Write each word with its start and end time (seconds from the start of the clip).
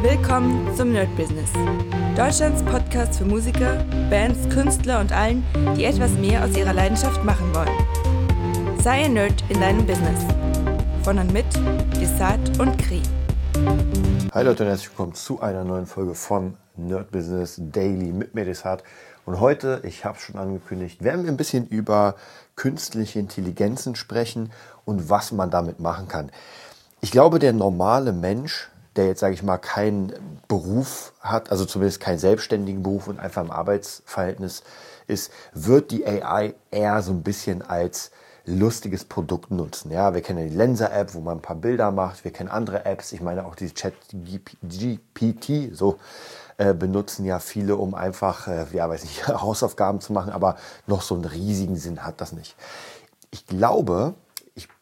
Willkommen 0.00 0.72
zum 0.76 0.92
Nerd 0.92 1.08
Business. 1.16 1.50
Deutschlands 2.16 2.62
Podcast 2.62 3.18
für 3.18 3.24
Musiker, 3.24 3.84
Bands, 4.08 4.48
Künstler 4.48 5.00
und 5.00 5.10
allen, 5.10 5.44
die 5.76 5.86
etwas 5.86 6.12
mehr 6.12 6.44
aus 6.44 6.56
ihrer 6.56 6.72
Leidenschaft 6.72 7.24
machen 7.24 7.52
wollen. 7.52 8.78
Sei 8.80 9.06
ein 9.06 9.14
Nerd 9.14 9.42
in 9.48 9.60
deinem 9.60 9.84
Business. 9.84 10.20
Von 11.02 11.18
und 11.18 11.32
mit 11.32 11.46
Desart 12.00 12.60
und 12.60 12.78
Kri. 12.78 13.02
Hi 14.32 14.44
Leute 14.44 14.62
und 14.62 14.68
herzlich 14.68 14.90
willkommen 14.90 15.14
zu 15.14 15.40
einer 15.40 15.64
neuen 15.64 15.86
Folge 15.86 16.14
von 16.14 16.56
Nerd 16.76 17.10
Business 17.10 17.56
Daily 17.58 18.12
mit 18.12 18.36
mir 18.36 18.44
Desart. 18.44 18.84
Und 19.26 19.40
heute, 19.40 19.80
ich 19.82 20.04
habe 20.04 20.20
schon 20.20 20.36
angekündigt, 20.38 21.02
werden 21.02 21.24
wir 21.24 21.32
ein 21.32 21.36
bisschen 21.36 21.66
über 21.66 22.14
künstliche 22.54 23.18
Intelligenzen 23.18 23.96
sprechen 23.96 24.52
und 24.84 25.10
was 25.10 25.32
man 25.32 25.50
damit 25.50 25.80
machen 25.80 26.06
kann. 26.06 26.30
Ich 27.00 27.10
glaube, 27.10 27.40
der 27.40 27.52
normale 27.52 28.12
Mensch 28.12 28.70
der 28.98 29.06
jetzt, 29.06 29.20
sage 29.20 29.34
ich 29.34 29.42
mal, 29.42 29.58
keinen 29.58 30.12
Beruf 30.48 31.12
hat, 31.20 31.50
also 31.50 31.64
zumindest 31.64 32.00
keinen 32.00 32.18
selbstständigen 32.18 32.82
Beruf 32.82 33.08
und 33.08 33.18
einfach 33.18 33.42
im 33.42 33.50
Arbeitsverhältnis 33.50 34.62
ist, 35.06 35.32
wird 35.54 35.90
die 35.90 36.06
AI 36.06 36.54
eher 36.70 37.00
so 37.02 37.12
ein 37.12 37.22
bisschen 37.22 37.62
als 37.62 38.10
lustiges 38.44 39.04
Produkt 39.04 39.50
nutzen. 39.50 39.92
Ja, 39.92 40.14
wir 40.14 40.22
kennen 40.22 40.48
die 40.48 40.56
Lenser-App, 40.56 41.14
wo 41.14 41.20
man 41.20 41.38
ein 41.38 41.42
paar 41.42 41.56
Bilder 41.56 41.90
macht. 41.90 42.24
Wir 42.24 42.32
kennen 42.32 42.48
andere 42.48 42.84
Apps. 42.84 43.12
Ich 43.12 43.20
meine 43.20 43.46
auch 43.46 43.54
diese 43.54 43.74
Chat-GPT, 43.74 45.76
so 45.76 45.98
äh, 46.56 46.74
benutzen 46.74 47.24
ja 47.24 47.38
viele, 47.38 47.76
um 47.76 47.94
einfach, 47.94 48.48
äh, 48.48 48.66
ja, 48.72 48.88
weiß 48.88 49.04
nicht, 49.04 49.28
Hausaufgaben 49.28 50.00
zu 50.00 50.12
machen, 50.12 50.32
aber 50.32 50.56
noch 50.86 51.02
so 51.02 51.14
einen 51.14 51.24
riesigen 51.24 51.76
Sinn 51.76 52.04
hat 52.04 52.20
das 52.20 52.32
nicht. 52.32 52.56
Ich 53.30 53.46
glaube, 53.46 54.14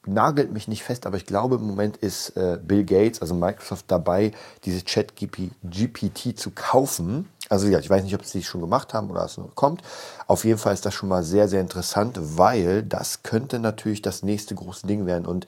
nagelt 0.06 0.52
mich 0.52 0.68
nicht 0.68 0.82
fest, 0.82 1.06
aber 1.06 1.16
ich 1.16 1.26
glaube 1.26 1.56
im 1.56 1.66
Moment 1.66 1.96
ist 1.96 2.36
äh, 2.36 2.58
Bill 2.62 2.84
Gates, 2.84 3.20
also 3.20 3.34
Microsoft, 3.34 3.86
dabei, 3.88 4.32
diese 4.64 4.84
Chat-GPT 4.84 6.38
zu 6.38 6.50
kaufen. 6.52 7.28
Also 7.48 7.68
ja, 7.68 7.78
ich 7.78 7.88
weiß 7.88 8.02
nicht, 8.02 8.14
ob 8.14 8.24
sie 8.24 8.40
es 8.40 8.44
schon 8.44 8.60
gemacht 8.60 8.94
haben 8.94 9.10
oder 9.10 9.24
es 9.24 9.36
noch 9.36 9.54
kommt. 9.54 9.82
Auf 10.26 10.44
jeden 10.44 10.58
Fall 10.58 10.74
ist 10.74 10.86
das 10.86 10.94
schon 10.94 11.08
mal 11.08 11.22
sehr, 11.22 11.48
sehr 11.48 11.60
interessant, 11.60 12.18
weil 12.20 12.82
das 12.82 13.22
könnte 13.22 13.58
natürlich 13.58 14.02
das 14.02 14.22
nächste 14.22 14.54
große 14.54 14.86
Ding 14.86 15.06
werden. 15.06 15.26
Und 15.26 15.46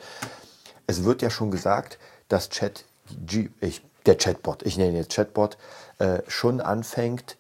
es 0.86 1.04
wird 1.04 1.22
ja 1.22 1.30
schon 1.30 1.50
gesagt, 1.50 1.98
dass 2.28 2.48
Chat, 2.50 2.84
ich, 3.60 3.82
der 4.06 4.16
Chatbot, 4.16 4.62
ich 4.62 4.77
nenne 4.77 4.91
ihn 4.91 4.97
jetzt 4.97 5.14
Chatbot, 5.14 5.58
äh, 5.98 6.20
schon 6.28 6.60
anfängt, 6.60 7.36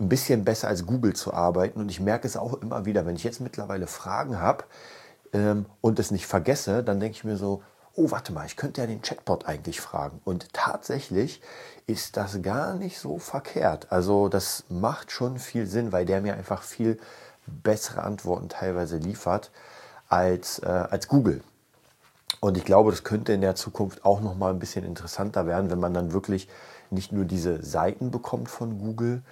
ein 0.00 0.08
bisschen 0.08 0.44
besser 0.44 0.68
als 0.68 0.86
Google 0.86 1.14
zu 1.14 1.32
arbeiten. 1.32 1.80
Und 1.80 1.88
ich 1.90 2.00
merke 2.00 2.26
es 2.26 2.36
auch 2.36 2.54
immer 2.54 2.84
wieder, 2.84 3.06
wenn 3.06 3.16
ich 3.16 3.24
jetzt 3.24 3.40
mittlerweile 3.40 3.86
Fragen 3.86 4.40
habe, 4.40 4.64
ähm, 5.34 5.66
und 5.82 5.98
es 5.98 6.10
nicht 6.10 6.26
vergesse, 6.26 6.82
dann 6.82 7.00
denke 7.00 7.16
ich 7.16 7.24
mir 7.24 7.36
so, 7.36 7.62
oh, 7.96 8.10
warte 8.10 8.32
mal, 8.32 8.46
ich 8.46 8.56
könnte 8.56 8.80
ja 8.80 8.86
den 8.86 9.02
Chatbot 9.02 9.46
eigentlich 9.46 9.80
fragen. 9.80 10.20
Und 10.24 10.52
tatsächlich 10.52 11.42
ist 11.86 12.16
das 12.16 12.40
gar 12.40 12.74
nicht 12.74 12.98
so 12.98 13.18
verkehrt. 13.18 13.92
Also 13.92 14.28
das 14.28 14.64
macht 14.68 15.12
schon 15.12 15.38
viel 15.38 15.66
Sinn, 15.66 15.92
weil 15.92 16.06
der 16.06 16.20
mir 16.20 16.34
einfach 16.34 16.62
viel 16.62 16.98
bessere 17.46 18.02
Antworten 18.02 18.48
teilweise 18.48 18.96
liefert 18.96 19.50
als, 20.08 20.60
äh, 20.60 20.66
als 20.66 21.08
Google. 21.08 21.42
Und 22.40 22.56
ich 22.56 22.64
glaube, 22.64 22.90
das 22.90 23.04
könnte 23.04 23.32
in 23.32 23.40
der 23.40 23.54
Zukunft 23.54 24.04
auch 24.04 24.20
noch 24.20 24.34
mal 24.34 24.50
ein 24.50 24.58
bisschen 24.58 24.84
interessanter 24.84 25.46
werden, 25.46 25.70
wenn 25.70 25.80
man 25.80 25.94
dann 25.94 26.12
wirklich 26.12 26.48
nicht 26.90 27.12
nur 27.12 27.24
diese 27.24 27.62
Seiten 27.62 28.10
bekommt 28.10 28.50
von 28.50 28.78
Google, 28.78 29.22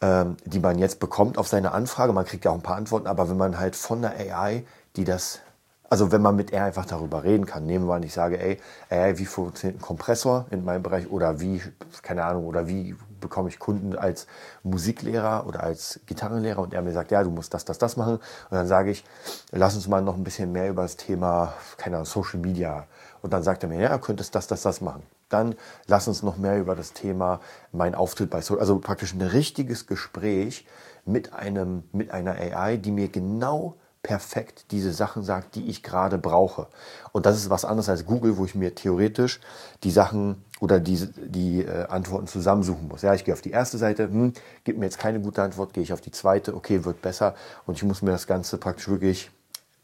ähm, 0.00 0.36
die 0.44 0.60
man 0.60 0.78
jetzt 0.78 1.00
bekommt 1.00 1.38
auf 1.38 1.48
seine 1.48 1.72
Anfrage. 1.72 2.12
Man 2.12 2.24
kriegt 2.24 2.44
ja 2.44 2.50
auch 2.50 2.56
ein 2.56 2.62
paar 2.62 2.76
Antworten, 2.76 3.06
aber 3.06 3.28
wenn 3.28 3.36
man 3.36 3.58
halt 3.58 3.76
von 3.76 4.02
der 4.02 4.12
AI 4.16 4.64
die 4.96 5.04
das, 5.04 5.40
also 5.88 6.12
wenn 6.12 6.22
man 6.22 6.36
mit 6.36 6.52
er 6.52 6.64
einfach 6.64 6.86
darüber 6.86 7.24
reden 7.24 7.46
kann, 7.46 7.66
nehmen 7.66 7.86
wir 7.86 7.94
an, 7.94 8.02
ich 8.02 8.12
sage, 8.12 8.40
ey, 8.40 8.58
ey, 8.88 9.18
wie 9.18 9.26
funktioniert 9.26 9.78
ein 9.78 9.82
Kompressor 9.82 10.46
in 10.50 10.64
meinem 10.64 10.82
Bereich 10.82 11.10
oder 11.10 11.40
wie, 11.40 11.62
keine 12.02 12.24
Ahnung, 12.24 12.46
oder 12.46 12.68
wie 12.68 12.96
bekomme 13.20 13.48
ich 13.48 13.58
Kunden 13.58 13.96
als 13.96 14.26
Musiklehrer 14.62 15.46
oder 15.46 15.62
als 15.62 16.00
Gitarrenlehrer 16.06 16.60
und 16.60 16.74
er 16.74 16.82
mir 16.82 16.92
sagt, 16.92 17.10
ja, 17.10 17.22
du 17.22 17.30
musst 17.30 17.52
das, 17.54 17.64
das, 17.64 17.78
das 17.78 17.96
machen. 17.96 18.14
Und 18.14 18.22
dann 18.50 18.66
sage 18.66 18.90
ich, 18.90 19.04
lass 19.52 19.74
uns 19.74 19.88
mal 19.88 20.00
noch 20.00 20.16
ein 20.16 20.24
bisschen 20.24 20.52
mehr 20.52 20.70
über 20.70 20.82
das 20.82 20.96
Thema, 20.96 21.54
keine 21.76 21.96
Ahnung, 21.96 22.06
Social 22.06 22.40
Media. 22.40 22.86
Und 23.22 23.32
dann 23.32 23.42
sagt 23.42 23.62
er 23.62 23.68
mir, 23.68 23.80
ja, 23.80 23.98
könntest 23.98 24.34
das, 24.34 24.46
das, 24.46 24.62
das 24.62 24.80
machen. 24.80 25.02
Dann 25.30 25.54
lass 25.86 26.06
uns 26.06 26.22
noch 26.22 26.36
mehr 26.36 26.58
über 26.58 26.76
das 26.76 26.92
Thema 26.92 27.40
mein 27.72 27.94
Auftritt 27.94 28.30
bei 28.30 28.42
Social, 28.42 28.60
also 28.60 28.78
praktisch 28.78 29.14
ein 29.14 29.22
richtiges 29.22 29.86
Gespräch 29.86 30.66
mit 31.06 31.32
einem, 31.32 31.84
mit 31.92 32.10
einer 32.10 32.32
AI, 32.32 32.76
die 32.76 32.92
mir 32.92 33.08
genau 33.08 33.76
perfekt 34.02 34.66
diese 34.70 34.92
Sachen 34.92 35.22
sagt, 35.22 35.54
die 35.56 35.68
ich 35.68 35.82
gerade 35.82 36.16
brauche. 36.16 36.68
Und 37.12 37.26
das 37.26 37.36
ist 37.36 37.50
was 37.50 37.64
anderes 37.64 37.88
als 37.88 38.06
Google, 38.06 38.38
wo 38.38 38.44
ich 38.46 38.54
mir 38.54 38.74
theoretisch 38.74 39.40
die 39.84 39.90
Sachen 39.90 40.42
oder 40.60 40.80
die, 40.80 41.06
die 41.16 41.62
äh, 41.62 41.86
Antworten 41.86 42.26
zusammensuchen 42.26 42.88
muss. 42.88 43.02
Ja, 43.02 43.14
ich 43.14 43.24
gehe 43.24 43.34
auf 43.34 43.42
die 43.42 43.50
erste 43.50 43.76
Seite, 43.76 44.04
hm, 44.04 44.32
gibt 44.64 44.78
mir 44.78 44.86
jetzt 44.86 44.98
keine 44.98 45.20
gute 45.20 45.42
Antwort, 45.42 45.74
gehe 45.74 45.82
ich 45.82 45.92
auf 45.92 46.00
die 46.00 46.12
zweite, 46.12 46.54
okay, 46.54 46.84
wird 46.84 47.02
besser. 47.02 47.34
Und 47.66 47.76
ich 47.76 47.82
muss 47.82 48.00
mir 48.00 48.12
das 48.12 48.26
Ganze 48.26 48.56
praktisch 48.56 48.88
wirklich 48.88 49.30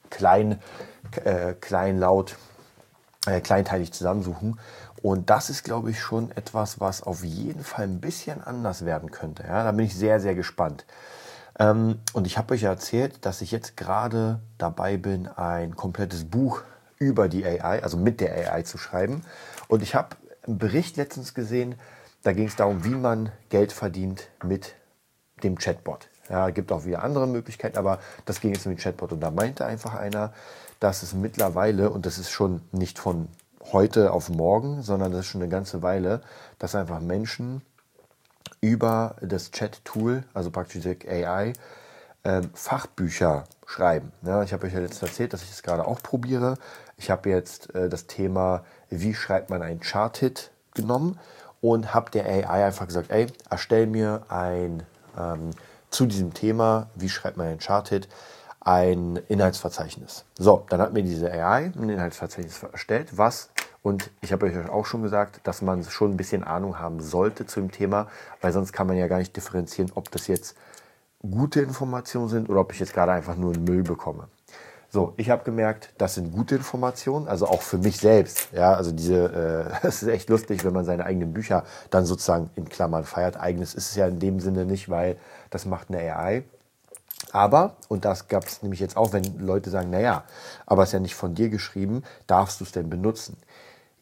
klein, 0.08 0.60
äh, 1.24 1.52
klein, 1.52 1.98
laut, 1.98 2.36
äh, 3.26 3.40
kleinteilig 3.40 3.92
zusammensuchen. 3.92 4.58
Und 5.02 5.30
das 5.30 5.50
ist, 5.50 5.64
glaube 5.64 5.90
ich, 5.90 6.00
schon 6.00 6.30
etwas, 6.32 6.80
was 6.80 7.02
auf 7.02 7.24
jeden 7.24 7.62
Fall 7.64 7.84
ein 7.84 8.00
bisschen 8.00 8.42
anders 8.42 8.84
werden 8.84 9.10
könnte. 9.10 9.44
Ja, 9.44 9.64
da 9.64 9.72
bin 9.72 9.86
ich 9.86 9.94
sehr, 9.94 10.20
sehr 10.20 10.34
gespannt. 10.34 10.84
Ähm, 11.58 12.00
und 12.12 12.26
ich 12.26 12.38
habe 12.38 12.54
euch 12.54 12.62
ja 12.62 12.70
erzählt, 12.70 13.24
dass 13.24 13.40
ich 13.40 13.50
jetzt 13.50 13.76
gerade 13.76 14.40
dabei 14.58 14.96
bin, 14.96 15.28
ein 15.28 15.76
komplettes 15.76 16.24
Buch 16.24 16.62
über 16.98 17.28
die 17.28 17.44
AI, 17.44 17.82
also 17.82 17.96
mit 17.96 18.20
der 18.20 18.52
AI 18.52 18.62
zu 18.62 18.78
schreiben. 18.78 19.22
Und 19.68 19.82
ich 19.82 19.94
habe 19.94 20.16
einen 20.46 20.58
Bericht 20.58 20.96
letztens 20.96 21.34
gesehen, 21.34 21.76
da 22.22 22.32
ging 22.32 22.48
es 22.48 22.56
darum, 22.56 22.84
wie 22.84 22.90
man 22.90 23.30
Geld 23.50 23.72
verdient 23.72 24.28
mit 24.42 24.74
dem 25.42 25.58
Chatbot. 25.58 26.08
Ja, 26.28 26.50
gibt 26.50 26.72
auch 26.72 26.84
wieder 26.84 27.04
andere 27.04 27.28
Möglichkeiten, 27.28 27.78
aber 27.78 28.00
das 28.24 28.40
ging 28.40 28.52
jetzt 28.52 28.66
mit 28.66 28.78
dem 28.78 28.82
Chatbot. 28.82 29.12
Und 29.12 29.20
da 29.20 29.30
meinte 29.30 29.64
einfach 29.64 29.94
einer, 29.94 30.32
dass 30.80 31.02
es 31.02 31.14
mittlerweile, 31.14 31.90
und 31.90 32.04
das 32.04 32.18
ist 32.18 32.30
schon 32.30 32.62
nicht 32.72 32.98
von 32.98 33.28
heute 33.72 34.12
auf 34.12 34.28
morgen, 34.28 34.82
sondern 34.82 35.12
das 35.12 35.20
ist 35.20 35.26
schon 35.26 35.42
eine 35.42 35.50
ganze 35.50 35.82
Weile, 35.82 36.20
dass 36.58 36.74
einfach 36.74 37.00
Menschen 37.00 37.62
über 38.60 39.16
das 39.20 39.50
Chat-Tool, 39.50 40.24
also 40.34 40.50
praktisch 40.50 40.86
AI, 40.86 41.52
äh, 42.22 42.42
Fachbücher 42.54 43.44
schreiben. 43.66 44.12
Ich 44.44 44.52
habe 44.52 44.66
euch 44.66 44.72
ja 44.72 44.80
letztens 44.80 45.10
erzählt, 45.10 45.32
dass 45.32 45.42
ich 45.42 45.50
das 45.50 45.62
gerade 45.62 45.86
auch 45.86 46.02
probiere. 46.02 46.56
Ich 46.96 47.10
habe 47.10 47.30
jetzt 47.30 47.74
äh, 47.74 47.88
das 47.88 48.06
Thema, 48.06 48.64
wie 48.90 49.14
schreibt 49.14 49.50
man 49.50 49.62
einen 49.62 49.80
Chart-Hit 49.80 50.50
genommen 50.74 51.18
und 51.60 51.94
habe 51.94 52.10
der 52.10 52.26
AI 52.26 52.66
einfach 52.66 52.86
gesagt, 52.86 53.10
ey, 53.10 53.26
erstell 53.50 53.86
mir 53.86 54.22
ein 54.28 54.84
ähm, 55.18 55.50
zu 55.90 56.06
diesem 56.06 56.34
Thema, 56.34 56.88
wie 56.94 57.08
schreibt 57.08 57.36
man 57.36 57.46
einen 57.46 57.58
Chart-Hit, 57.58 58.08
ein 58.66 59.16
Inhaltsverzeichnis. 59.28 60.24
So, 60.36 60.66
dann 60.68 60.80
hat 60.80 60.92
mir 60.92 61.04
diese 61.04 61.30
AI 61.30 61.72
ein 61.76 61.88
Inhaltsverzeichnis 61.88 62.64
erstellt, 62.64 63.16
was 63.16 63.50
und 63.82 64.10
ich 64.20 64.32
habe 64.32 64.46
euch 64.46 64.68
auch 64.68 64.84
schon 64.84 65.04
gesagt, 65.04 65.40
dass 65.44 65.62
man 65.62 65.84
schon 65.84 66.10
ein 66.10 66.16
bisschen 66.16 66.42
Ahnung 66.42 66.80
haben 66.80 67.00
sollte 67.00 67.46
zu 67.46 67.60
dem 67.60 67.70
Thema, 67.70 68.08
weil 68.40 68.52
sonst 68.52 68.72
kann 68.72 68.88
man 68.88 68.96
ja 68.96 69.06
gar 69.06 69.18
nicht 69.18 69.36
differenzieren, 69.36 69.92
ob 69.94 70.10
das 70.10 70.26
jetzt 70.26 70.56
gute 71.22 71.60
Informationen 71.60 72.28
sind 72.28 72.50
oder 72.50 72.60
ob 72.60 72.72
ich 72.72 72.80
jetzt 72.80 72.92
gerade 72.92 73.12
einfach 73.12 73.36
nur 73.36 73.54
einen 73.54 73.62
Müll 73.62 73.84
bekomme. 73.84 74.26
So, 74.88 75.14
ich 75.16 75.30
habe 75.30 75.44
gemerkt, 75.44 75.92
das 75.98 76.14
sind 76.16 76.32
gute 76.32 76.56
Informationen, 76.56 77.28
also 77.28 77.46
auch 77.46 77.62
für 77.62 77.78
mich 77.78 77.98
selbst. 77.98 78.48
Ja, 78.52 78.74
also 78.74 78.90
diese, 78.90 79.70
äh, 79.84 79.86
ist 79.86 80.02
echt 80.02 80.28
lustig, 80.28 80.64
wenn 80.64 80.72
man 80.72 80.84
seine 80.84 81.04
eigenen 81.04 81.32
Bücher 81.32 81.62
dann 81.90 82.04
sozusagen 82.04 82.50
in 82.56 82.68
Klammern 82.68 83.04
feiert. 83.04 83.36
Eigenes 83.36 83.74
ist 83.74 83.90
es 83.90 83.94
ja 83.94 84.08
in 84.08 84.18
dem 84.18 84.40
Sinne 84.40 84.64
nicht, 84.64 84.88
weil 84.88 85.18
das 85.50 85.66
macht 85.66 85.90
eine 85.90 85.98
AI. 85.98 86.42
Aber, 87.32 87.76
und 87.88 88.04
das 88.04 88.28
gab 88.28 88.44
es 88.44 88.62
nämlich 88.62 88.80
jetzt 88.80 88.96
auch, 88.96 89.12
wenn 89.12 89.38
Leute 89.38 89.70
sagen, 89.70 89.90
naja, 89.90 90.24
aber 90.64 90.82
es 90.82 90.90
ist 90.90 90.92
ja 90.94 91.00
nicht 91.00 91.14
von 91.14 91.34
dir 91.34 91.48
geschrieben, 91.48 92.02
darfst 92.26 92.60
du 92.60 92.64
es 92.64 92.72
denn 92.72 92.88
benutzen? 92.88 93.36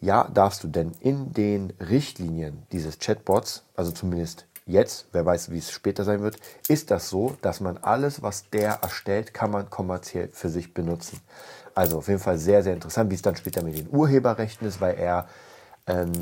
ja, 0.05 0.29
darfst 0.33 0.63
du 0.63 0.69
denn 0.69 0.93
in 1.01 1.33
den 1.33 1.73
Richtlinien 1.81 2.65
dieses 2.73 2.99
Chatbots, 2.99 3.65
also 3.75 3.91
zumindest 3.91 4.47
jetzt, 4.67 5.07
wer 5.13 5.25
weiß, 5.25 5.51
wie 5.51 5.59
es 5.59 5.71
später 5.71 6.05
sein 6.05 6.21
wird, 6.21 6.37
ist 6.69 6.91
das 6.91 7.09
so, 7.09 7.37
dass 7.41 7.61
man 7.61 7.79
alles, 7.79 8.23
was 8.23 8.51
der 8.51 8.81
erstellt, 8.83 9.33
kann 9.33 9.51
man 9.51 9.71
kommerziell 9.71 10.29
für 10.33 10.51
sich 10.51 10.75
benutzen. 10.75 11.21
Also 11.75 11.99
auf 11.99 12.09
jeden 12.09 12.21
Fall 12.21 12.39
sehr, 12.39 12.63
sehr 12.63 12.75
interessant, 12.75 13.11
wie 13.11 13.15
es 13.15 13.23
dann 13.23 13.37
später 13.37 13.63
mit 13.65 13.79
den 13.79 13.89
Urheberrechten 13.91 14.69
ist, 14.69 14.81
weil 14.81 14.95
er 14.95 15.27
ähm, 15.87 16.13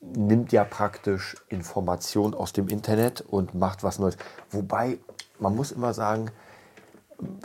nimmt 0.00 0.52
ja 0.52 0.64
praktisch 0.64 1.36
Informationen 1.48 2.34
aus 2.34 2.52
dem 2.52 2.68
Internet 2.68 3.20
und 3.20 3.54
macht 3.54 3.84
was 3.84 3.98
Neues. 4.00 4.16
Wobei, 4.50 4.98
man 5.38 5.54
muss 5.54 5.72
immer 5.72 5.94
sagen, 5.94 6.30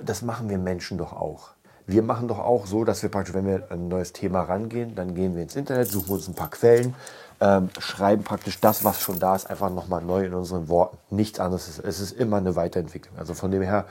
das 0.04 0.22
machen 0.22 0.50
wir 0.50 0.58
Menschen 0.58 0.98
doch 0.98 1.14
auch. 1.14 1.50
Wir 1.88 2.04
machen 2.04 2.28
doch 2.28 2.40
auch 2.40 2.68
so, 2.68 2.84
dass 2.84 3.02
wir 3.02 3.10
praktisch, 3.10 3.34
wenn 3.34 3.48
wir 3.48 3.72
ein 3.72 3.88
neues 3.88 4.14
Thema 4.14 4.44
rangehen, 4.44 4.94
dann 4.96 5.16
gehen 5.16 5.36
wir 5.36 5.42
ins 5.42 5.56
Internet, 5.56 5.88
suchen 5.88 6.12
uns 6.12 6.28
ein 6.28 6.36
paar 6.36 6.52
Quellen, 6.52 6.94
ähm, 7.42 7.70
schreiben 7.80 8.24
praktisch 8.24 8.60
das, 8.60 8.84
was 8.84 9.02
schon 9.02 9.20
da 9.20 9.36
ist, 9.36 9.50
einfach 9.50 9.72
nochmal 9.72 10.02
neu 10.02 10.26
in 10.26 10.34
unseren 10.34 10.68
Worten. 10.68 10.98
Nichts 11.10 11.40
anderes. 11.40 11.80
Es 11.80 12.00
ist 12.00 12.12
immer 12.12 12.38
eine 12.38 12.56
Weiterentwicklung. 12.56 13.18
Also 13.18 13.34
von 13.34 13.50
dem 13.50 13.64
her, 13.64 13.86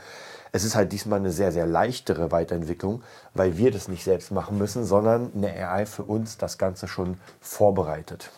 es 0.51 0.63
ist 0.63 0.75
halt 0.75 0.93
diesmal 0.93 1.19
eine 1.19 1.31
sehr, 1.31 1.51
sehr 1.51 1.65
leichtere 1.65 2.31
Weiterentwicklung, 2.31 3.03
weil 3.33 3.57
wir 3.57 3.71
das 3.71 3.87
nicht 3.87 4.03
selbst 4.03 4.31
machen 4.31 4.57
müssen, 4.57 4.85
sondern 4.85 5.31
eine 5.35 5.51
AI 5.53 5.85
für 5.85 6.03
uns 6.03 6.37
das 6.37 6.57
Ganze 6.57 6.87
schon 6.87 7.17
vorbereitet. 7.41 8.31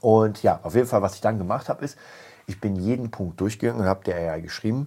Und 0.00 0.42
ja, 0.42 0.60
auf 0.62 0.74
jeden 0.74 0.86
Fall, 0.86 1.02
was 1.02 1.14
ich 1.14 1.20
dann 1.20 1.38
gemacht 1.38 1.68
habe, 1.68 1.84
ist, 1.84 1.96
ich 2.46 2.60
bin 2.60 2.76
jeden 2.76 3.10
Punkt 3.10 3.40
durchgegangen 3.40 3.82
und 3.82 3.86
habe 3.86 4.04
der 4.04 4.16
AI 4.16 4.40
geschrieben 4.40 4.86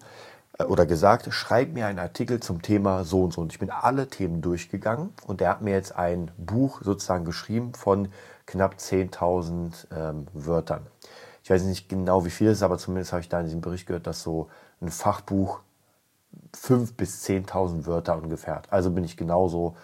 äh, 0.57 0.63
oder 0.63 0.85
gesagt, 0.85 1.27
schreib 1.33 1.73
mir 1.73 1.87
einen 1.87 1.99
Artikel 1.99 2.39
zum 2.39 2.61
Thema 2.61 3.03
so 3.03 3.23
und 3.23 3.33
so. 3.33 3.41
Und 3.41 3.51
ich 3.51 3.59
bin 3.59 3.69
alle 3.69 4.07
Themen 4.07 4.41
durchgegangen 4.41 5.13
und 5.25 5.41
er 5.41 5.49
hat 5.49 5.61
mir 5.61 5.71
jetzt 5.71 5.95
ein 5.95 6.31
Buch 6.37 6.81
sozusagen 6.81 7.25
geschrieben 7.25 7.73
von 7.73 8.09
knapp 8.45 8.75
10.000 8.75 9.87
ähm, 9.91 10.27
Wörtern. 10.33 10.85
Ich 11.43 11.49
weiß 11.49 11.63
nicht 11.63 11.89
genau, 11.89 12.25
wie 12.25 12.31
viel 12.31 12.47
es 12.47 12.57
ist, 12.57 12.63
aber 12.63 12.77
zumindest 12.77 13.11
habe 13.11 13.21
ich 13.21 13.29
da 13.29 13.39
in 13.39 13.45
diesem 13.45 13.61
Bericht 13.61 13.85
gehört, 13.85 14.07
dass 14.07 14.23
so 14.23 14.49
ein 14.81 14.89
Fachbuch 14.89 15.59
5.000 16.55 16.95
bis 16.95 17.23
10.000 17.25 17.85
Wörter 17.85 18.17
ungefähr 18.17 18.55
hat. 18.55 18.71
Also 18.71 18.91
bin 18.91 19.03
ich 19.03 19.17
genauso 19.17 19.75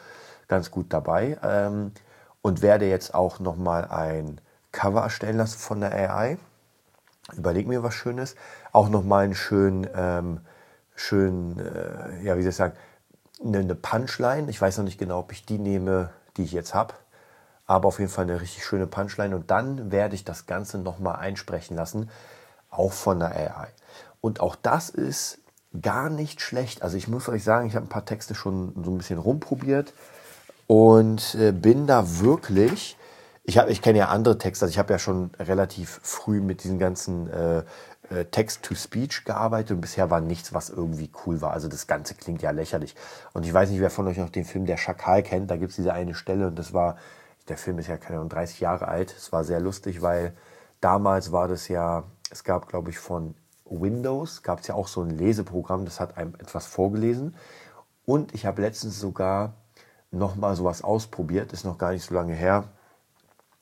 ganz 0.48 0.72
gut 0.72 0.88
dabei 0.90 1.38
ähm, 1.44 1.92
und 2.42 2.62
werde 2.62 2.90
jetzt 2.90 3.14
auch 3.14 3.40
nochmal 3.40 3.86
ein 3.86 4.42
Cover 4.72 5.02
erstellen 5.02 5.38
lassen 5.38 5.60
von 5.60 5.82
der 5.82 5.94
AI. 5.94 6.38
Überleg 7.34 7.68
mir 7.68 7.84
was 7.84 7.94
Schönes. 7.94 8.36
Auch 8.72 8.90
nochmal 8.90 9.26
einen 9.26 9.36
schönen, 9.36 9.88
ähm, 9.96 10.42
schönen 10.96 11.60
äh, 11.60 12.24
ja, 12.24 12.38
wie 12.38 12.42
soll 12.42 12.50
ich 12.50 12.56
sagen, 12.56 12.74
eine, 13.44 13.60
eine 13.60 13.76
Punchline. 13.76 14.50
Ich 14.50 14.62
weiß 14.62 14.78
noch 14.78 14.86
nicht 14.86 14.98
genau, 14.98 15.20
ob 15.20 15.32
ich 15.32 15.46
die 15.46 15.58
nehme, 15.58 16.10
die 16.38 16.44
ich 16.44 16.52
jetzt 16.52 16.74
habe 16.74 16.94
aber 17.72 17.88
auf 17.88 18.00
jeden 18.00 18.12
Fall 18.12 18.26
eine 18.26 18.42
richtig 18.42 18.66
schöne 18.66 18.86
Punchline. 18.86 19.34
Und 19.34 19.50
dann 19.50 19.92
werde 19.92 20.14
ich 20.14 20.26
das 20.26 20.46
Ganze 20.46 20.78
nochmal 20.78 21.16
einsprechen 21.16 21.78
lassen, 21.78 22.10
auch 22.70 22.92
von 22.92 23.20
der 23.20 23.34
AI. 23.34 23.70
Und 24.20 24.42
auch 24.42 24.58
das 24.58 24.90
ist 24.90 25.40
gar 25.82 26.10
nicht 26.10 26.42
schlecht. 26.42 26.84
Also 26.84 26.98
ich 26.98 27.08
muss 27.08 27.30
euch 27.30 27.46
sagen, 27.46 27.68
ich 27.68 27.76
habe 27.78 27.86
ein 27.86 27.90
paar 27.90 28.04
Texte 28.04 28.36
schon 28.36 28.74
so 28.84 28.92
ein 28.92 28.98
bisschen 28.98 29.20
rumprobiert 29.20 29.94
und 30.68 31.34
äh, 31.36 31.54
bin 31.54 31.88
da 31.88 32.20
wirklich. 32.20 32.98
Ich, 33.44 33.58
ich 33.58 33.82
kenne 33.82 34.00
ja 34.00 34.08
andere 34.10 34.38
Texte, 34.38 34.66
also 34.66 34.72
ich 34.72 34.78
habe 34.78 34.94
ja 34.94 35.00
schon 35.00 35.32
relativ 35.40 36.00
früh 36.04 36.42
mit 36.42 36.64
diesen 36.64 36.78
ganzen 36.78 37.28
äh, 37.30 37.64
äh, 38.10 38.26
Text-to-Speech 38.26 39.26
gearbeitet 39.26 39.72
und 39.72 39.82
bisher 39.82 40.12
war 40.12 40.22
nichts, 40.22 40.54
was 40.54 40.70
irgendwie 40.70 41.10
cool 41.26 41.42
war. 41.42 41.52
Also 41.52 41.68
das 41.68 41.88
Ganze 41.88 42.14
klingt 42.14 42.42
ja 42.44 42.52
lächerlich. 42.52 42.96
Und 43.34 43.46
ich 43.46 43.54
weiß 43.54 43.70
nicht, 43.72 43.82
wer 43.82 43.90
von 43.90 44.08
euch 44.08 44.18
noch 44.18 44.30
den 44.30 44.46
Film 44.46 44.66
Der 44.66 44.78
Schakal 44.78 45.24
kennt. 45.24 45.50
Da 45.50 45.58
gibt 45.58 45.72
es 45.72 45.76
diese 45.76 45.94
eine 45.94 46.14
Stelle 46.14 46.48
und 46.48 46.60
das 46.60 46.74
war 46.74 46.98
der 47.48 47.58
Film 47.58 47.80
ist 47.80 47.88
ja 47.88 47.98
keine 47.98 48.20
Ahnung, 48.20 48.30
30 48.30 48.60
Jahre 48.60 48.88
alt. 48.88 49.14
Es 49.16 49.32
war 49.32 49.44
sehr 49.44 49.60
lustig, 49.60 50.02
weil 50.02 50.34
damals 50.80 51.32
war 51.32 51.48
das 51.48 51.68
ja, 51.68 52.04
es 52.30 52.44
gab, 52.44 52.68
glaube 52.68 52.90
ich, 52.90 53.00
von 53.00 53.36
Windows, 53.66 54.44
gab 54.44 54.60
es 54.60 54.68
ja 54.68 54.76
auch 54.76 54.88
so 54.88 55.02
ein 55.02 55.10
Leseprogramm, 55.10 55.86
das 55.86 56.00
hat 56.00 56.18
einem 56.18 56.36
etwas 56.36 56.66
vorgelesen. 56.66 57.36
Und 58.06 58.34
ich 58.34 58.46
habe 58.46 58.62
letztens 58.62 59.00
sogar 59.00 59.54
nochmal 60.12 60.56
sowas 60.56 60.84
ausprobiert, 60.84 61.54
ist 61.54 61.66
noch 61.66 61.78
gar 61.78 61.92
nicht 61.92 62.06
so 62.06 62.14
lange 62.14 62.34
her, 62.34 62.70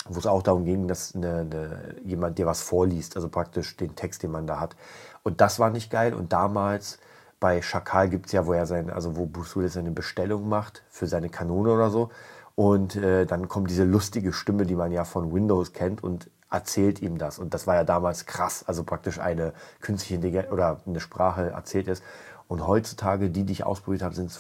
wo 0.10 0.20
es 0.20 0.26
auch 0.26 0.44
darum 0.44 0.66
ging, 0.66 0.88
dass 0.88 1.16
eine, 1.16 1.40
eine, 1.40 1.96
jemand 2.04 2.38
dir 2.38 2.46
was 2.46 2.62
vorliest, 2.62 3.16
also 3.16 3.30
praktisch 3.30 3.78
den 3.78 3.96
Text, 3.96 4.24
den 4.24 4.32
man 4.32 4.48
da 4.48 4.60
hat. 4.60 4.76
Und 5.24 5.42
das 5.42 5.60
war 5.60 5.70
nicht 5.70 5.92
geil. 5.92 6.14
Und 6.14 6.34
damals 6.34 7.00
bei 7.40 7.62
Schakal 7.62 8.10
gibt 8.10 8.26
es 8.26 8.32
ja, 8.32 8.46
wo 8.46 8.54
er 8.54 8.66
sein, 8.66 8.90
also 8.90 9.16
wo 9.16 9.26
Bruce 9.26 9.72
seine 9.72 9.92
Bestellung 9.92 10.50
macht 10.50 10.84
für 10.90 11.08
seine 11.08 11.30
Kanone 11.30 11.72
oder 11.72 11.90
so. 11.90 12.10
Und 12.56 12.98
äh, 12.98 13.26
dann 13.26 13.48
kommt 13.48 13.70
diese 13.70 13.86
lustige 13.86 14.34
Stimme, 14.34 14.66
die 14.66 14.76
man 14.76 14.92
ja 14.92 15.06
von 15.06 15.34
Windows 15.34 15.72
kennt 15.72 16.04
und 16.04 16.30
erzählt 16.50 17.02
ihm 17.02 17.18
das. 17.18 17.40
Und 17.40 17.54
das 17.54 17.68
war 17.68 17.76
ja 17.76 17.84
damals 17.84 18.26
krass, 18.26 18.64
also 18.68 18.84
praktisch 18.84 19.20
eine 19.20 19.54
künstliche 19.80 20.20
Dinge 20.20 20.50
oder 20.52 20.82
eine 20.86 21.00
Sprache 21.00 21.52
erzählt 21.52 21.88
ist. 21.88 22.04
Und 22.48 22.66
heutzutage, 22.66 23.30
die, 23.30 23.44
die 23.44 23.54
ich 23.54 23.66
ausprobiert 23.66 24.04
habe, 24.04 24.16
sind 24.16 24.32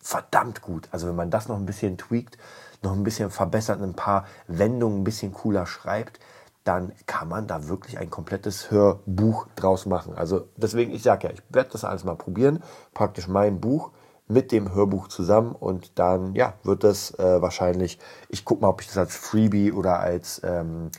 verdammt 0.00 0.62
gut. 0.62 0.88
Also 0.92 1.08
wenn 1.08 1.16
man 1.16 1.30
das 1.30 1.48
noch 1.48 1.56
ein 1.56 1.66
bisschen 1.66 1.98
tweakt, 1.98 2.36
noch 2.82 2.92
ein 2.92 3.02
bisschen 3.02 3.30
verbessert, 3.30 3.82
ein 3.82 3.94
paar 3.94 4.26
Wendungen 4.46 5.00
ein 5.00 5.04
bisschen 5.04 5.32
cooler 5.32 5.66
schreibt, 5.66 6.20
dann 6.64 6.92
kann 7.06 7.28
man 7.28 7.46
da 7.46 7.68
wirklich 7.68 7.98
ein 7.98 8.10
komplettes 8.10 8.70
Hörbuch 8.70 9.46
draus 9.56 9.86
machen. 9.86 10.14
Also 10.14 10.48
deswegen, 10.56 10.92
ich 10.92 11.02
sage 11.02 11.28
ja, 11.28 11.34
ich 11.34 11.42
werde 11.48 11.70
das 11.72 11.84
alles 11.84 12.04
mal 12.04 12.16
probieren. 12.16 12.62
Praktisch 12.92 13.28
mein 13.28 13.60
Buch 13.60 13.92
mit 14.28 14.52
dem 14.52 14.72
Hörbuch 14.74 15.08
zusammen 15.08 15.52
und 15.52 15.98
dann 15.98 16.34
ja, 16.34 16.54
wird 16.62 16.84
das 16.84 17.18
äh, 17.18 17.42
wahrscheinlich, 17.42 17.98
ich 18.28 18.44
gucke 18.44 18.62
mal, 18.62 18.68
ob 18.68 18.80
ich 18.80 18.86
das 18.86 18.98
als 18.98 19.16
Freebie 19.16 19.72
oder 19.72 19.98
als, 19.98 20.40
ähm, 20.44 20.90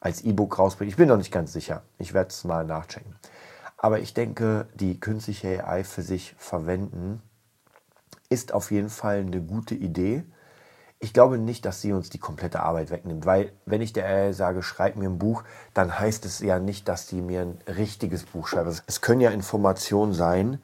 als 0.00 0.22
E-Book 0.22 0.58
rausbringe. 0.58 0.90
Ich 0.90 0.96
bin 0.96 1.08
noch 1.08 1.16
nicht 1.16 1.32
ganz 1.32 1.52
sicher. 1.52 1.82
Ich 1.98 2.12
werde 2.12 2.28
es 2.28 2.44
mal 2.44 2.64
nachchecken. 2.64 3.16
Aber 3.78 4.00
ich 4.00 4.14
denke, 4.14 4.66
die 4.74 5.00
künstliche 5.00 5.66
AI 5.66 5.84
für 5.84 6.02
sich 6.02 6.34
verwenden 6.38 7.22
ist 8.28 8.52
auf 8.52 8.70
jeden 8.70 8.90
Fall 8.90 9.20
eine 9.20 9.40
gute 9.40 9.74
Idee. 9.74 10.24
Ich 11.04 11.12
glaube 11.12 11.36
nicht, 11.36 11.66
dass 11.66 11.82
sie 11.82 11.92
uns 11.92 12.08
die 12.08 12.18
komplette 12.18 12.60
Arbeit 12.60 12.90
wegnimmt, 12.90 13.26
weil 13.26 13.52
wenn 13.66 13.82
ich 13.82 13.92
der 13.92 14.06
AI 14.06 14.32
sage, 14.32 14.62
schreib 14.62 14.96
mir 14.96 15.06
ein 15.06 15.18
Buch, 15.18 15.44
dann 15.74 15.98
heißt 15.98 16.24
es 16.24 16.38
ja 16.38 16.58
nicht, 16.58 16.88
dass 16.88 17.08
sie 17.08 17.20
mir 17.20 17.42
ein 17.42 17.58
richtiges 17.68 18.24
Buch 18.24 18.48
schreibt. 18.48 18.82
Es 18.86 19.02
können 19.02 19.20
ja 19.20 19.30
Informationen 19.30 20.14
sein, 20.14 20.62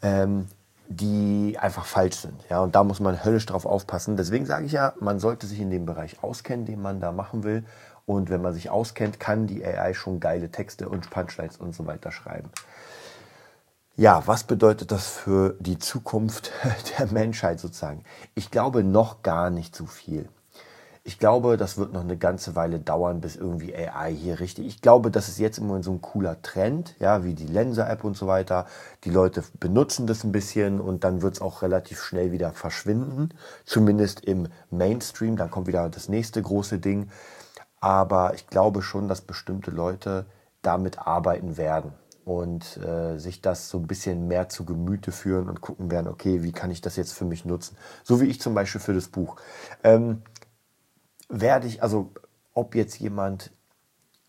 ähm, 0.00 0.46
die 0.88 1.58
einfach 1.60 1.84
falsch 1.84 2.16
sind. 2.16 2.40
Ja, 2.48 2.60
und 2.60 2.74
da 2.74 2.84
muss 2.84 3.00
man 3.00 3.22
höllisch 3.22 3.44
drauf 3.44 3.66
aufpassen. 3.66 4.16
Deswegen 4.16 4.46
sage 4.46 4.64
ich 4.64 4.72
ja, 4.72 4.94
man 4.98 5.20
sollte 5.20 5.46
sich 5.46 5.60
in 5.60 5.68
dem 5.68 5.84
Bereich 5.84 6.22
auskennen, 6.22 6.64
den 6.64 6.80
man 6.80 6.98
da 6.98 7.12
machen 7.12 7.44
will. 7.44 7.62
Und 8.06 8.30
wenn 8.30 8.40
man 8.40 8.54
sich 8.54 8.70
auskennt, 8.70 9.20
kann 9.20 9.46
die 9.46 9.62
AI 9.62 9.92
schon 9.92 10.20
geile 10.20 10.50
Texte 10.50 10.88
und 10.88 11.10
Punchlines 11.10 11.58
und 11.58 11.74
so 11.74 11.84
weiter 11.84 12.12
schreiben. 12.12 12.48
Ja, 13.96 14.26
was 14.26 14.44
bedeutet 14.44 14.90
das 14.90 15.06
für 15.06 15.54
die 15.60 15.78
Zukunft 15.78 16.50
der 16.98 17.12
Menschheit 17.12 17.60
sozusagen? 17.60 18.04
Ich 18.34 18.50
glaube 18.50 18.84
noch 18.84 19.22
gar 19.22 19.50
nicht 19.50 19.76
so 19.76 19.84
viel. 19.84 20.30
Ich 21.04 21.18
glaube, 21.18 21.58
das 21.58 21.76
wird 21.76 21.92
noch 21.92 22.00
eine 22.00 22.16
ganze 22.16 22.56
Weile 22.56 22.78
dauern, 22.80 23.20
bis 23.20 23.36
irgendwie 23.36 23.76
AI 23.76 24.14
hier 24.14 24.40
richtig. 24.40 24.66
Ich 24.66 24.80
glaube, 24.80 25.10
das 25.10 25.28
ist 25.28 25.38
jetzt 25.38 25.58
im 25.58 25.66
Moment 25.66 25.84
so 25.84 25.92
ein 25.92 26.00
cooler 26.00 26.40
Trend, 26.40 26.94
ja, 27.00 27.22
wie 27.22 27.34
die 27.34 27.46
Lenser-App 27.46 28.02
und 28.02 28.16
so 28.16 28.26
weiter. 28.26 28.64
Die 29.04 29.10
Leute 29.10 29.44
benutzen 29.60 30.06
das 30.06 30.24
ein 30.24 30.32
bisschen 30.32 30.80
und 30.80 31.04
dann 31.04 31.20
wird 31.20 31.34
es 31.34 31.42
auch 31.42 31.60
relativ 31.60 32.00
schnell 32.02 32.32
wieder 32.32 32.52
verschwinden. 32.52 33.34
Zumindest 33.66 34.24
im 34.24 34.48
Mainstream. 34.70 35.36
Dann 35.36 35.50
kommt 35.50 35.66
wieder 35.66 35.90
das 35.90 36.08
nächste 36.08 36.40
große 36.40 36.78
Ding. 36.78 37.10
Aber 37.80 38.32
ich 38.32 38.46
glaube 38.46 38.80
schon, 38.80 39.06
dass 39.08 39.20
bestimmte 39.20 39.70
Leute 39.70 40.24
damit 40.62 40.98
arbeiten 40.98 41.58
werden 41.58 41.92
und 42.24 42.76
äh, 42.78 43.18
sich 43.18 43.40
das 43.40 43.68
so 43.68 43.78
ein 43.78 43.86
bisschen 43.86 44.28
mehr 44.28 44.48
zu 44.48 44.64
Gemüte 44.64 45.12
führen 45.12 45.48
und 45.48 45.60
gucken 45.60 45.90
werden, 45.90 46.08
okay, 46.08 46.42
wie 46.42 46.52
kann 46.52 46.70
ich 46.70 46.80
das 46.80 46.96
jetzt 46.96 47.12
für 47.12 47.24
mich 47.24 47.44
nutzen? 47.44 47.76
So 48.04 48.20
wie 48.20 48.26
ich 48.26 48.40
zum 48.40 48.54
Beispiel 48.54 48.80
für 48.80 48.94
das 48.94 49.08
Buch. 49.08 49.36
Ähm, 49.82 50.22
werde 51.28 51.66
ich, 51.66 51.82
also 51.82 52.12
ob 52.54 52.74
jetzt 52.74 52.98
jemand, 52.98 53.50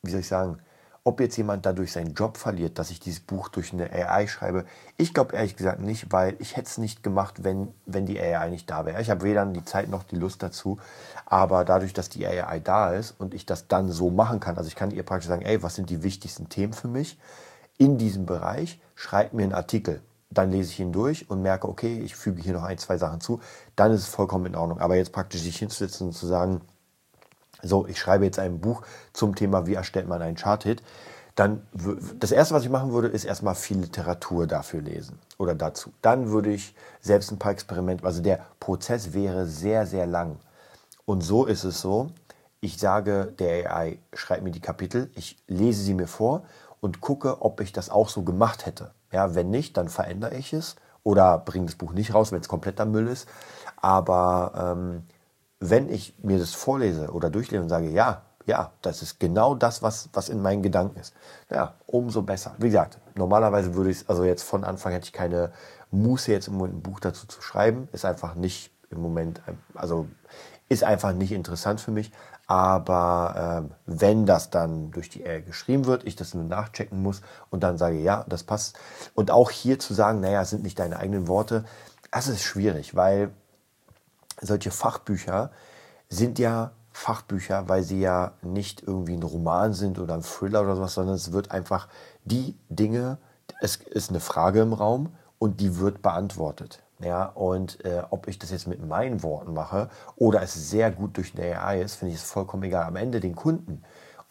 wie 0.02 0.12
soll 0.12 0.22
ich 0.22 0.28
sagen, 0.28 0.60
ob 1.06 1.20
jetzt 1.20 1.36
jemand 1.36 1.66
dadurch 1.66 1.92
seinen 1.92 2.14
Job 2.14 2.38
verliert, 2.38 2.80
dass 2.80 2.90
ich 2.90 3.02
dieses 3.02 3.20
Buch 3.20 3.50
durch 3.50 3.74
eine 3.74 3.92
AI 3.92 4.26
schreibe, 4.26 4.66
ich 4.96 5.14
glaube 5.14 5.36
ehrlich 5.36 5.58
gesagt 5.58 5.82
nicht, 5.82 6.14
weil 6.14 6.36
ich 6.40 6.56
hätte 6.56 6.68
es 6.68 6.78
nicht 6.78 7.04
gemacht, 7.04 7.44
wenn, 7.44 7.74
wenn 7.86 8.06
die 8.06 8.20
AI 8.20 8.50
nicht 8.50 8.70
da 8.70 8.86
wäre. 8.86 9.02
Ich 9.02 9.10
habe 9.10 9.24
weder 9.24 9.46
die 9.46 9.66
Zeit 9.66 9.90
noch 9.90 10.04
die 10.04 10.16
Lust 10.16 10.42
dazu, 10.42 10.80
aber 11.26 11.66
dadurch, 11.66 11.92
dass 11.92 12.08
die 12.08 12.26
AI 12.26 12.60
da 12.62 12.94
ist 12.94 13.16
und 13.20 13.34
ich 13.34 13.46
das 13.46 13.68
dann 13.68 13.92
so 13.92 14.10
machen 14.12 14.40
kann, 14.40 14.58
also 14.58 14.70
ich 14.70 14.76
kann 14.76 14.92
ihr 14.92 15.04
praktisch 15.04 15.28
sagen, 15.28 15.42
ey, 15.42 15.62
was 15.62 15.76
sind 15.76 15.90
die 15.90 16.04
wichtigsten 16.04 16.48
Themen 16.48 16.74
für 16.74 16.88
mich 16.88 17.20
in 17.78 17.98
diesem 17.98 18.26
Bereich, 18.26 18.80
schreib 18.96 19.34
mir 19.34 19.44
einen 19.44 19.54
Artikel. 19.54 20.02
Dann 20.30 20.52
lese 20.52 20.72
ich 20.72 20.80
ihn 20.80 20.92
durch 20.92 21.30
und 21.30 21.42
merke, 21.42 21.68
okay, 21.68 22.00
ich 22.00 22.16
füge 22.16 22.42
hier 22.42 22.54
noch 22.54 22.64
ein, 22.64 22.78
zwei 22.78 22.98
Sachen 22.98 23.22
zu, 23.22 23.40
dann 23.76 23.92
ist 23.92 24.02
es 24.02 24.08
vollkommen 24.08 24.48
in 24.48 24.56
Ordnung. 24.56 24.80
Aber 24.80 24.96
jetzt 24.96 25.12
praktisch 25.12 25.42
sich 25.42 25.58
hinzusetzen 25.58 26.08
und 26.08 26.14
zu 26.14 26.26
sagen, 26.26 26.62
so, 27.62 27.88
ich 27.88 28.00
schreibe 28.00 28.26
jetzt 28.26 28.40
ein 28.40 28.60
Buch 28.60 28.82
zum 29.14 29.36
Thema, 29.36 29.68
wie 29.68 29.76
erstellt 29.76 30.08
man 30.08 30.22
einen 30.22 30.36
Chart-Hit, 30.36 30.84
dann 31.36 31.64
das 32.20 32.32
erste, 32.32 32.54
was 32.54 32.64
ich 32.64 32.70
machen 32.70 32.92
würde, 32.92 33.08
ist 33.08 33.26
erstmal 33.26 33.56
viel 33.56 33.80
Literatur 33.80 34.46
dafür 34.46 34.82
lesen 34.82 35.18
oder 35.40 35.56
dazu. 35.56 35.92
Dann 36.02 36.30
würde 36.30 36.52
ich 36.52 36.76
selbst 37.02 37.32
ein 37.32 37.40
paar 37.40 37.52
Experimente, 37.52 38.06
also 38.06 38.22
der 38.22 38.46
Prozess 38.60 39.14
wäre 39.14 39.48
sehr, 39.48 39.88
sehr 39.88 40.06
lang. 40.06 40.38
Und 41.06 41.22
so 41.22 41.46
ist 41.46 41.64
es 41.64 41.82
so, 41.82 42.12
ich 42.62 42.78
sage 42.78 43.34
der 43.40 43.76
AI, 43.76 43.98
schreib 44.14 44.44
mir 44.44 44.52
die 44.52 44.62
Kapitel, 44.62 45.10
ich 45.16 45.38
lese 45.48 45.82
sie 45.82 45.96
mir 45.96 46.08
vor 46.08 46.44
und 46.84 47.00
gucke, 47.00 47.42
ob 47.42 47.62
ich 47.62 47.72
das 47.72 47.90
auch 47.90 48.10
so 48.10 48.24
gemacht 48.24 48.66
hätte. 48.66 48.92
Ja, 49.10 49.36
wenn 49.36 49.50
nicht, 49.50 49.78
dann 49.78 49.88
verändere 49.88 50.36
ich 50.36 50.52
es 50.52 50.76
oder 51.04 51.38
bringe 51.38 51.68
das 51.68 51.76
Buch 51.76 51.94
nicht 51.94 52.14
raus, 52.14 52.34
wenn 52.34 52.42
es 52.42 52.50
kompletter 52.50 52.86
Müll 52.86 53.08
ist. 53.08 53.26
Aber 53.78 54.76
ähm, 54.76 55.04
wenn 55.62 55.88
ich 55.88 56.14
mir 56.22 56.38
das 56.38 56.54
vorlese 56.54 57.12
oder 57.12 57.30
durchlese 57.30 57.64
und 57.64 57.70
sage, 57.70 57.90
ja, 57.90 58.24
ja, 58.46 58.74
das 58.82 59.02
ist 59.02 59.18
genau 59.18 59.56
das, 59.56 59.82
was, 59.82 60.10
was 60.12 60.28
in 60.28 60.42
meinen 60.42 60.62
Gedanken 60.62 61.00
ist, 61.00 61.14
ja, 61.50 61.76
umso 61.86 62.22
besser. 62.22 62.54
Wie 62.58 62.68
gesagt, 62.68 63.00
normalerweise 63.16 63.76
würde 63.76 63.92
ich 63.92 64.10
also 64.10 64.26
jetzt 64.26 64.44
von 64.44 64.66
Anfang 64.66 64.92
hätte 64.92 65.06
ich 65.06 65.14
keine 65.14 65.54
Muße 65.92 66.34
jetzt 66.34 66.50
im 66.50 66.56
Moment 66.56 66.76
ein 66.80 66.82
Buch 66.82 67.00
dazu 67.00 67.26
zu 67.28 67.42
schreiben, 67.42 67.88
ist 67.94 68.04
einfach 68.04 68.36
nicht 68.36 68.74
im 68.90 69.02
Moment, 69.02 69.42
also 69.74 70.08
ist 70.68 70.84
einfach 70.84 71.14
nicht 71.14 71.32
interessant 71.32 71.80
für 71.80 71.92
mich. 71.92 72.12
Aber 72.46 73.70
äh, 73.70 73.76
wenn 73.86 74.26
das 74.26 74.50
dann 74.50 74.92
durch 74.92 75.10
die 75.10 75.24
R 75.24 75.42
geschrieben 75.42 75.86
wird, 75.86 76.04
ich 76.04 76.16
das 76.16 76.34
nur 76.34 76.44
nachchecken 76.44 77.02
muss 77.02 77.22
und 77.50 77.64
dann 77.64 77.78
sage, 77.78 77.98
ja, 78.00 78.26
das 78.28 78.44
passt. 78.44 78.78
Und 79.14 79.32
auch 79.32 79.50
hier 79.50 79.80
zu 79.80 79.94
sagen, 79.94 80.20
naja, 80.20 80.44
sind 80.44 80.64
nicht 80.64 80.78
deine 80.78 80.98
eigenen 80.98 81.28
Worte, 81.28 81.64
das 82.12 82.28
ist 82.28 82.44
schwierig, 82.44 82.96
weil 82.96 83.32
solche 84.42 84.72
Fachbücher 84.72 85.52
sind 86.10 86.38
ja 86.38 86.72
Fachbücher, 86.92 87.68
weil 87.68 87.82
sie 87.82 88.02
ja 88.02 88.34
nicht 88.44 88.84
irgendwie 88.84 89.16
ein 89.16 89.24
Roman 89.24 89.74
sind 89.74 89.98
oder 89.98 90.14
ein 90.14 90.22
Thriller 90.22 90.62
oder 90.62 90.76
sowas, 90.76 90.94
sondern 90.94 91.16
es 91.16 91.32
wird 91.32 91.50
einfach 91.50 91.88
die 92.24 92.56
Dinge, 92.70 93.18
es 93.62 93.78
ist 93.78 94.12
eine 94.12 94.20
Frage 94.20 94.62
im 94.62 94.74
Raum 94.74 95.16
und 95.40 95.60
die 95.60 95.78
wird 95.80 96.04
beantwortet. 96.04 96.83
Ja, 97.00 97.26
und 97.26 97.84
äh, 97.84 98.04
ob 98.12 98.28
ich 98.28 98.40
das 98.40 98.52
jetzt 98.52 98.68
mit 98.68 98.86
meinen 98.86 99.24
Worten 99.24 99.54
mache 99.54 99.90
oder 100.16 100.42
es 100.42 100.54
sehr 100.54 100.92
gut 100.92 101.18
durch 101.18 101.34
eine 101.36 101.60
AI 101.60 101.82
ist, 101.82 101.96
finde 101.96 102.14
ich 102.14 102.20
es 102.22 102.30
vollkommen 102.30 102.64
egal. 102.64 102.86
Am 102.86 102.96
Ende 102.96 103.20
den 103.20 103.36
Kunden. 103.36 103.84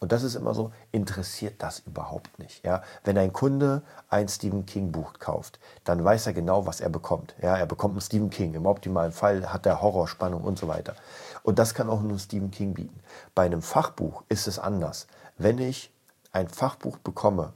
Und 0.03 0.11
das 0.11 0.23
ist 0.23 0.35
immer 0.35 0.53
so, 0.53 0.73
interessiert 0.91 1.55
das 1.59 1.79
überhaupt 1.79 2.37
nicht. 2.37 2.65
Ja? 2.65 2.81
Wenn 3.05 3.17
ein 3.17 3.31
Kunde 3.31 3.83
ein 4.09 4.27
Stephen 4.27 4.65
King 4.65 4.91
Buch 4.91 5.13
kauft, 5.17 5.61
dann 5.85 6.03
weiß 6.03 6.27
er 6.27 6.33
genau, 6.33 6.65
was 6.65 6.81
er 6.81 6.89
bekommt. 6.89 7.35
Ja? 7.41 7.55
Er 7.55 7.65
bekommt 7.65 7.93
einen 7.93 8.01
Stephen 8.01 8.29
King. 8.29 8.53
Im 8.53 8.65
optimalen 8.65 9.13
Fall 9.13 9.53
hat 9.53 9.65
er 9.65 9.81
Horrorspannung 9.81 10.43
und 10.43 10.59
so 10.59 10.67
weiter. 10.67 10.95
Und 11.43 11.57
das 11.57 11.73
kann 11.73 11.89
auch 11.89 12.01
nur 12.01 12.19
Stephen 12.19 12.51
King 12.51 12.73
bieten. 12.73 12.99
Bei 13.33 13.45
einem 13.45 13.61
Fachbuch 13.61 14.23
ist 14.27 14.45
es 14.47 14.59
anders. 14.59 15.07
Wenn 15.37 15.57
ich 15.57 15.89
ein 16.33 16.49
Fachbuch 16.49 16.97
bekomme, 16.97 17.53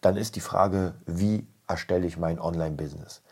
dann 0.00 0.16
ist 0.16 0.34
die 0.34 0.40
Frage, 0.40 0.94
wie 1.06 1.46
erstelle 1.68 2.08
ich 2.08 2.18
mein 2.18 2.40
Online-Business? 2.40 3.22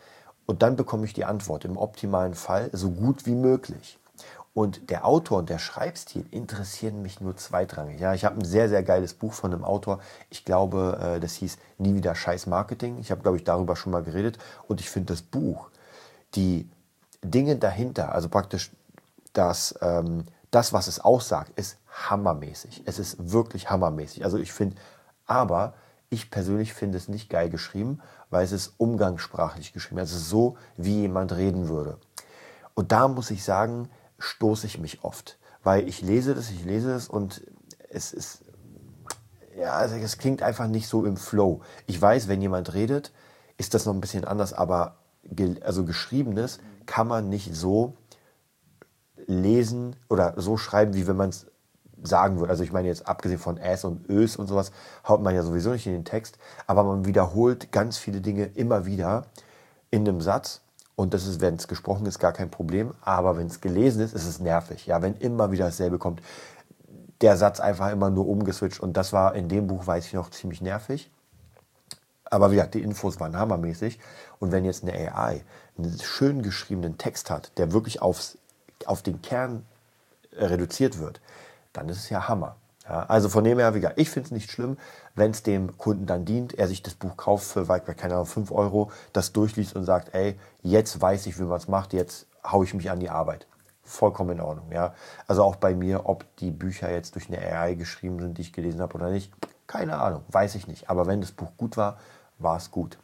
Und 0.45 0.61
dann 0.61 0.75
bekomme 0.75 1.05
ich 1.05 1.13
die 1.13 1.25
Antwort 1.25 1.65
im 1.65 1.77
optimalen 1.77 2.33
Fall 2.33 2.69
so 2.73 2.91
gut 2.91 3.25
wie 3.25 3.35
möglich. 3.35 3.99
Und 4.53 4.91
der 4.91 5.05
Autor 5.07 5.39
und 5.39 5.49
der 5.49 5.57
Schreibstil 5.57 6.25
interessieren 6.29 7.01
mich 7.01 7.19
nur 7.19 7.35
zweitrangig. 7.35 7.99
Ja, 7.99 8.13
ich 8.13 8.23
habe 8.23 8.39
ein 8.39 8.45
sehr, 8.45 8.69
sehr 8.69 8.83
geiles 8.83 9.15
Buch 9.15 9.33
von 9.33 9.51
einem 9.51 9.63
Autor. 9.63 9.99
Ich 10.29 10.45
glaube, 10.45 10.99
äh, 11.01 11.19
das 11.19 11.33
hieß 11.35 11.57
Nie 11.79 11.95
wieder 11.95 12.13
Scheiß 12.13 12.45
Marketing. 12.45 12.99
Ich 12.99 13.09
habe, 13.09 13.21
glaube 13.21 13.37
ich, 13.37 13.43
darüber 13.43 13.75
schon 13.75 13.91
mal 13.91 14.03
geredet. 14.03 14.37
Und 14.67 14.79
ich 14.79 14.89
finde 14.91 15.13
das 15.13 15.23
Buch, 15.23 15.69
die 16.35 16.69
Dinge 17.23 17.55
dahinter, 17.55 18.13
also 18.13 18.29
praktisch 18.29 18.71
das, 19.33 19.73
ähm, 19.81 20.25
das, 20.51 20.71
was 20.71 20.87
es 20.87 20.99
aussagt, 20.99 21.51
ist 21.57 21.79
hammermäßig. 21.89 22.83
Es 22.85 22.99
ist 22.99 23.31
wirklich 23.31 23.71
hammermäßig. 23.71 24.23
Also 24.23 24.37
ich 24.37 24.53
finde, 24.53 24.75
aber 25.25 25.73
ich 26.11 26.29
persönlich 26.29 26.73
finde 26.73 26.99
es 26.99 27.07
nicht 27.07 27.27
geil 27.27 27.49
geschrieben, 27.49 28.01
weil 28.33 28.43
es 28.43 28.51
ist 28.51 28.73
umgangssprachlich 28.77 29.73
geschrieben. 29.73 30.01
Es 30.01 30.11
ist 30.11 30.29
so, 30.29 30.57
wie 30.75 31.01
jemand 31.01 31.31
reden 31.33 31.69
würde. 31.69 31.97
Und 32.73 32.91
da 32.91 33.07
muss 33.07 33.31
ich 33.31 33.43
sagen, 33.43 33.89
stoße 34.17 34.65
ich 34.67 34.79
mich 34.79 35.03
oft, 35.03 35.37
weil 35.63 35.87
ich 35.87 36.01
lese 36.01 36.33
das, 36.35 36.49
ich 36.49 36.65
lese 36.65 36.93
es 36.93 37.07
und 37.07 37.45
es 37.89 38.11
ist, 38.11 38.43
ja, 39.57 39.73
also 39.73 39.95
es 39.95 40.17
klingt 40.17 40.41
einfach 40.41 40.67
nicht 40.67 40.87
so 40.87 41.05
im 41.05 41.17
Flow. 41.17 41.61
Ich 41.85 42.01
weiß, 42.01 42.27
wenn 42.27 42.41
jemand 42.41 42.73
redet, 42.73 43.11
ist 43.57 43.73
das 43.73 43.85
noch 43.85 43.93
ein 43.93 44.01
bisschen 44.01 44.25
anders, 44.25 44.53
aber 44.53 44.97
also 45.61 45.85
geschriebenes 45.85 46.59
kann 46.85 47.07
man 47.07 47.29
nicht 47.29 47.55
so 47.55 47.95
lesen 49.27 49.95
oder 50.09 50.33
so 50.37 50.57
schreiben, 50.57 50.95
wie 50.95 51.07
wenn 51.07 51.15
man 51.15 51.29
es 51.29 51.47
sagen 52.03 52.39
würde. 52.39 52.51
Also 52.51 52.63
ich 52.63 52.71
meine 52.71 52.87
jetzt 52.87 53.07
abgesehen 53.07 53.39
von 53.39 53.57
S 53.57 53.83
und 53.85 54.09
Ös 54.09 54.35
und 54.35 54.47
sowas, 54.47 54.71
haut 55.07 55.21
man 55.21 55.33
ja 55.33 55.43
sowieso 55.43 55.71
nicht 55.71 55.87
in 55.87 55.93
den 55.93 56.05
Text, 56.05 56.37
aber 56.67 56.83
man 56.83 57.05
wiederholt 57.05 57.71
ganz 57.71 57.97
viele 57.97 58.21
Dinge 58.21 58.45
immer 58.45 58.85
wieder 58.85 59.25
in 59.89 60.07
einem 60.07 60.21
Satz. 60.21 60.61
Und 60.95 61.13
das 61.13 61.25
ist, 61.25 61.41
wenn 61.41 61.55
es 61.55 61.67
gesprochen 61.67 62.05
ist, 62.05 62.19
gar 62.19 62.33
kein 62.33 62.51
Problem. 62.51 62.93
Aber 63.01 63.37
wenn 63.37 63.47
es 63.47 63.61
gelesen 63.61 64.01
ist, 64.01 64.13
ist 64.13 64.27
es 64.27 64.39
nervig. 64.39 64.85
Ja, 64.85 65.01
wenn 65.01 65.15
immer 65.15 65.51
wieder 65.51 65.65
dasselbe 65.65 65.97
kommt. 65.97 66.21
Der 67.21 67.35
Satz 67.37 67.59
einfach 67.59 67.91
immer 67.91 68.09
nur 68.09 68.27
umgeswitcht. 68.27 68.79
Und 68.79 68.95
das 68.95 69.11
war 69.11 69.33
in 69.33 69.49
dem 69.49 69.67
Buch, 69.67 69.87
weiß 69.87 70.05
ich 70.05 70.13
noch, 70.13 70.29
ziemlich 70.29 70.61
nervig. 70.61 71.09
Aber 72.25 72.51
wie 72.51 72.55
gesagt, 72.55 72.75
die 72.75 72.81
Infos 72.81 73.19
waren 73.19 73.37
hammermäßig. 73.37 73.99
Und 74.39 74.51
wenn 74.51 74.65
jetzt 74.65 74.83
eine 74.83 74.93
AI 74.93 75.43
einen 75.77 75.99
schön 75.99 76.41
geschriebenen 76.41 76.97
Text 76.97 77.29
hat, 77.31 77.51
der 77.57 77.71
wirklich 77.71 78.01
aufs, 78.01 78.37
auf 78.85 79.01
den 79.01 79.21
Kern 79.21 79.65
reduziert 80.33 80.99
wird, 80.99 81.21
dann 81.73 81.89
ist 81.89 81.97
es 81.97 82.09
ja 82.09 82.27
Hammer. 82.27 82.55
Ja, 82.87 83.05
also 83.05 83.29
von 83.29 83.45
dem 83.45 83.59
her, 83.59 83.73
wie 83.73 83.79
gesagt, 83.79 83.99
ich 83.99 84.09
finde 84.09 84.27
es 84.27 84.31
nicht 84.31 84.51
schlimm, 84.51 84.77
wenn 85.15 85.31
es 85.31 85.41
dem 85.41 85.77
Kunden 85.77 86.05
dann 86.05 86.25
dient, 86.25 86.53
er 86.53 86.67
sich 86.67 86.83
das 86.83 86.95
Buch 86.95 87.15
kauft 87.15 87.45
für, 87.45 87.65
keine 87.65 88.15
Ahnung, 88.15 88.25
5 88.25 88.51
Euro, 88.51 88.91
das 89.13 89.31
durchliest 89.31 89.75
und 89.75 89.85
sagt, 89.85 90.13
ey, 90.13 90.37
jetzt 90.61 90.99
weiß 90.99 91.27
ich, 91.27 91.39
wie 91.39 91.43
man 91.43 91.57
es 91.57 91.69
macht, 91.69 91.93
jetzt 91.93 92.27
haue 92.45 92.65
ich 92.65 92.73
mich 92.73 92.91
an 92.91 92.99
die 92.99 93.09
Arbeit. 93.09 93.47
Vollkommen 93.83 94.31
in 94.31 94.41
Ordnung, 94.41 94.71
ja. 94.71 94.93
Also 95.27 95.43
auch 95.43 95.55
bei 95.55 95.73
mir, 95.73 96.07
ob 96.07 96.25
die 96.37 96.51
Bücher 96.51 96.91
jetzt 96.91 97.15
durch 97.15 97.29
eine 97.29 97.39
AI 97.39 97.75
geschrieben 97.75 98.19
sind, 98.19 98.37
die 98.37 98.41
ich 98.41 98.53
gelesen 98.53 98.81
habe 98.81 98.95
oder 98.95 99.09
nicht, 99.09 99.31
keine 99.65 99.99
Ahnung, 99.99 100.23
weiß 100.27 100.55
ich 100.55 100.67
nicht. 100.67 100.89
Aber 100.89 101.07
wenn 101.07 101.21
das 101.21 101.31
Buch 101.31 101.51
gut 101.57 101.77
war, 101.77 101.97
war 102.37 102.57
es 102.57 102.69
gut. 102.69 102.97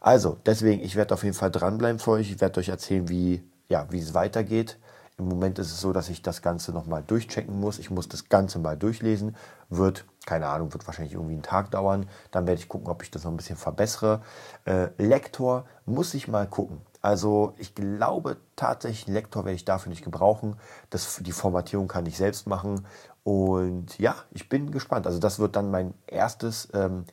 Also, 0.00 0.36
deswegen, 0.46 0.82
ich 0.82 0.96
werde 0.96 1.14
auf 1.14 1.22
jeden 1.22 1.36
Fall 1.36 1.52
dranbleiben 1.52 2.00
für 2.00 2.12
euch. 2.12 2.32
Ich 2.32 2.40
werde 2.40 2.58
euch 2.58 2.68
erzählen, 2.68 3.08
wie, 3.08 3.44
ja, 3.68 3.86
wie 3.90 4.00
es 4.00 4.14
weitergeht. 4.14 4.78
Im 5.22 5.28
Moment 5.28 5.58
ist 5.58 5.70
es 5.70 5.80
so, 5.80 5.92
dass 5.92 6.08
ich 6.08 6.22
das 6.22 6.42
Ganze 6.42 6.72
nochmal 6.72 7.02
durchchecken 7.06 7.58
muss. 7.60 7.78
Ich 7.78 7.90
muss 7.90 8.08
das 8.08 8.28
Ganze 8.28 8.58
mal 8.58 8.76
durchlesen. 8.76 9.36
Wird, 9.70 10.04
keine 10.26 10.48
Ahnung, 10.48 10.72
wird 10.72 10.86
wahrscheinlich 10.86 11.14
irgendwie 11.14 11.34
einen 11.34 11.42
Tag 11.42 11.70
dauern. 11.70 12.06
Dann 12.32 12.46
werde 12.46 12.60
ich 12.60 12.68
gucken, 12.68 12.88
ob 12.88 13.02
ich 13.02 13.10
das 13.10 13.24
noch 13.24 13.30
ein 13.30 13.36
bisschen 13.36 13.56
verbessere. 13.56 14.22
Äh, 14.64 14.88
Lektor 14.98 15.64
muss 15.86 16.14
ich 16.14 16.26
mal 16.26 16.48
gucken. 16.48 16.80
Also 17.00 17.54
ich 17.58 17.74
glaube 17.74 18.36
tatsächlich, 18.56 19.06
einen 19.06 19.14
Lektor 19.14 19.44
werde 19.44 19.56
ich 19.56 19.64
dafür 19.64 19.90
nicht 19.90 20.04
gebrauchen. 20.04 20.56
Das, 20.90 21.20
die 21.22 21.32
Formatierung 21.32 21.88
kann 21.88 22.06
ich 22.06 22.16
selbst 22.16 22.46
machen. 22.46 22.86
Und 23.24 23.98
ja, 23.98 24.16
ich 24.32 24.48
bin 24.48 24.72
gespannt. 24.72 25.06
Also 25.06 25.20
das 25.20 25.38
wird 25.38 25.54
dann 25.54 25.70
mein 25.70 25.94
erstes 26.06 26.68
ähm, 26.74 27.04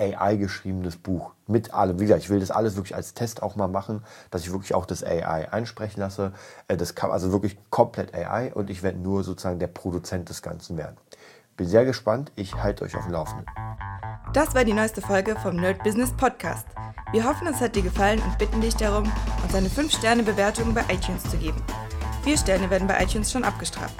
AI 0.00 0.36
geschriebenes 0.36 0.96
Buch 0.96 1.32
mit 1.46 1.74
allem. 1.74 2.00
Wie 2.00 2.04
gesagt, 2.04 2.22
ich 2.22 2.30
will 2.30 2.40
das 2.40 2.50
alles 2.50 2.76
wirklich 2.76 2.96
als 2.96 3.12
Test 3.12 3.42
auch 3.42 3.54
mal 3.54 3.68
machen, 3.68 4.02
dass 4.30 4.42
ich 4.42 4.52
wirklich 4.52 4.74
auch 4.74 4.86
das 4.86 5.04
AI 5.04 5.52
einsprechen 5.52 6.00
lasse. 6.00 6.32
Äh, 6.68 6.76
das 6.76 6.94
kann 6.94 7.10
also 7.10 7.32
wirklich 7.32 7.58
komplett 7.70 8.14
AI 8.14 8.52
und 8.54 8.70
ich 8.70 8.82
werde 8.82 8.98
nur 8.98 9.22
sozusagen 9.22 9.58
der 9.58 9.66
Produzent 9.66 10.28
des 10.30 10.40
Ganzen 10.42 10.76
werden. 10.76 10.96
Bin 11.56 11.68
sehr 11.68 11.84
gespannt. 11.84 12.32
Ich 12.36 12.54
halte 12.54 12.84
euch 12.84 12.96
auf 12.96 13.04
dem 13.04 13.12
Laufenden. 13.12 13.46
Das 14.32 14.54
war 14.54 14.64
die 14.64 14.72
neueste 14.72 15.02
Folge 15.02 15.36
vom 15.36 15.56
Nerd 15.56 15.82
Business 15.82 16.12
Podcast. 16.16 16.66
Wir 17.12 17.24
hoffen, 17.24 17.48
es 17.48 17.60
hat 17.60 17.76
dir 17.76 17.82
gefallen 17.82 18.22
und 18.22 18.38
bitten 18.38 18.60
dich 18.60 18.76
darum, 18.76 19.10
uns 19.42 19.54
eine 19.54 19.68
5-Sterne-Bewertung 19.68 20.72
bei 20.72 20.82
iTunes 20.88 21.24
zu 21.24 21.36
geben. 21.36 21.60
Vier 22.22 22.38
Sterne 22.38 22.70
werden 22.70 22.86
bei 22.86 23.02
iTunes 23.02 23.32
schon 23.32 23.44
abgestraft. 23.44 23.96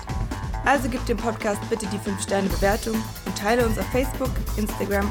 Also 0.64 0.88
gib 0.88 1.04
dem 1.06 1.16
Podcast 1.16 1.60
bitte 1.68 1.86
die 1.86 1.98
5-Sterne-Bewertung 1.98 2.94
und 2.94 3.36
teile 3.36 3.66
uns 3.66 3.78
auf 3.78 3.86
Facebook, 3.86 4.30
Instagram 4.56 5.10